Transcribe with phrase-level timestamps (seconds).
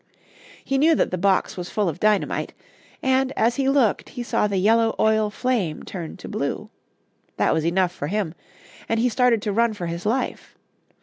[0.65, 2.53] He knew that the box was full of dynamite,
[3.03, 6.71] and as he looked he saw the yellow oil flame turn to blue.
[7.37, 8.33] That was enough for him,
[8.89, 10.57] and he started to run for his life.